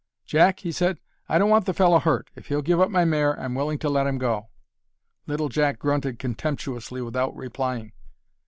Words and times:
"Jack," 0.25 0.61
he 0.61 0.71
said, 0.71 0.99
"I 1.29 1.37
don't 1.37 1.51
want 1.51 1.67
the 1.67 1.75
fellow 1.75 1.99
hurt. 1.99 2.31
If 2.35 2.47
he'll 2.47 2.63
give 2.63 2.81
up 2.81 2.89
my 2.89 3.05
mare 3.05 3.39
I'm 3.39 3.53
willing 3.53 3.77
to 3.77 3.87
let 3.87 4.07
him 4.07 4.17
go." 4.17 4.47
Little 5.27 5.47
Jack 5.47 5.77
grunted 5.77 6.17
contemptuously 6.17 7.03
without 7.03 7.35
replying. 7.35 7.91